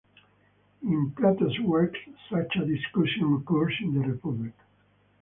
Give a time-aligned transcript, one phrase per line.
[0.81, 4.53] In Plato's works such a discussion occurs in the Republic.